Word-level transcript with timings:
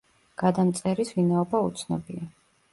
გადამწერის 0.43 1.13
ვინაობა 1.19 1.63
უცნობია. 1.69 2.29